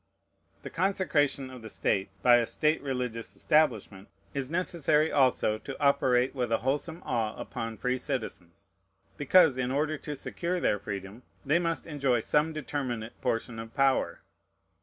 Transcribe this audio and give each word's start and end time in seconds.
The 0.63 0.71
consecration 0.71 1.51
of 1.51 1.61
the 1.61 1.69
state 1.69 2.09
by 2.23 2.37
a 2.37 2.47
state 2.47 2.81
religious 2.81 3.35
establishment 3.35 4.07
is 4.33 4.49
necessary 4.49 5.11
also 5.11 5.59
to 5.59 5.79
operate 5.79 6.33
with 6.33 6.51
a 6.51 6.57
wholesome 6.65 7.03
awe 7.05 7.39
upon 7.39 7.77
free 7.77 7.99
citizens; 7.99 8.71
because, 9.15 9.59
in 9.59 9.69
order 9.69 9.99
to 9.99 10.15
secure 10.15 10.59
their 10.59 10.79
freedom, 10.79 11.21
they 11.45 11.59
must 11.59 11.85
enjoy 11.85 12.21
some 12.21 12.51
determinate 12.51 13.21
portion 13.21 13.59
of 13.59 13.75
power. 13.75 14.23